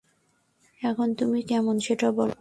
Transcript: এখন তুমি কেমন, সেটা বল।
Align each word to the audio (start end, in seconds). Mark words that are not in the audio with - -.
এখন 0.81 1.07
তুমি 1.13 1.39
কেমন, 1.43 1.75
সেটা 1.79 2.07
বল। 2.11 2.29